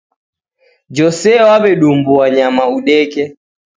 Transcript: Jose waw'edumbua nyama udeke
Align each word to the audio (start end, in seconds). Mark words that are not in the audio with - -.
Jose 0.95 1.31
waw'edumbua 1.47 2.25
nyama 2.35 2.63
udeke 2.77 3.23